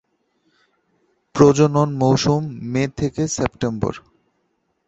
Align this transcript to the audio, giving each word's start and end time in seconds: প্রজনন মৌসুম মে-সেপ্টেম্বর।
প্রজনন 1.35 1.89
মৌসুম 1.93 2.41
মে-সেপ্টেম্বর। 2.71 3.93